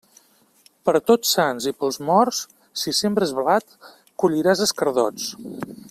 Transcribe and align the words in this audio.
Per 0.89 0.93
Tots 1.09 1.33
Sants 1.35 1.67
i 1.71 1.75
pels 1.83 2.01
Morts, 2.09 2.39
si 2.85 2.95
sembres 3.03 3.35
blat, 3.41 3.79
colliràs 4.25 4.65
escardots. 4.67 5.29